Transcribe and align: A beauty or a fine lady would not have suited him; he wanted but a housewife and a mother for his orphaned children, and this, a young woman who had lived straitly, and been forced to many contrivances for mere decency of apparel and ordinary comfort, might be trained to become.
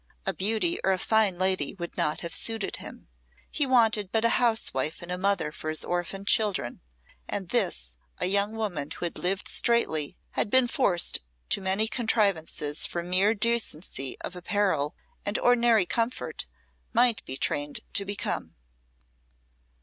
A 0.25 0.33
beauty 0.33 0.79
or 0.83 0.91
a 0.93 0.97
fine 0.97 1.37
lady 1.37 1.75
would 1.75 1.95
not 1.95 2.21
have 2.21 2.33
suited 2.33 2.77
him; 2.77 3.07
he 3.51 3.67
wanted 3.67 4.11
but 4.11 4.25
a 4.25 4.29
housewife 4.41 4.99
and 5.03 5.11
a 5.11 5.17
mother 5.19 5.51
for 5.51 5.69
his 5.69 5.85
orphaned 5.85 6.25
children, 6.27 6.81
and 7.27 7.49
this, 7.49 7.97
a 8.17 8.25
young 8.25 8.53
woman 8.55 8.89
who 8.89 9.05
had 9.05 9.19
lived 9.19 9.47
straitly, 9.47 10.17
and 10.35 10.49
been 10.49 10.67
forced 10.67 11.19
to 11.49 11.61
many 11.61 11.87
contrivances 11.87 12.87
for 12.87 13.03
mere 13.03 13.35
decency 13.35 14.19
of 14.21 14.35
apparel 14.35 14.95
and 15.23 15.37
ordinary 15.37 15.85
comfort, 15.85 16.47
might 16.93 17.23
be 17.25 17.37
trained 17.37 17.81
to 17.93 18.03
become. 18.03 18.55